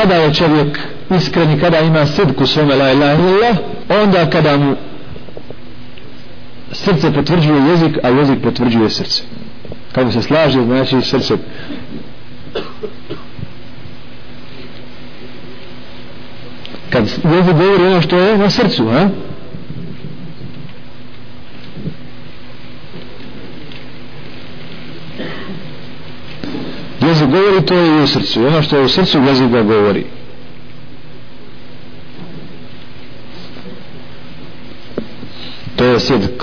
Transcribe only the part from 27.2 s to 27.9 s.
govori to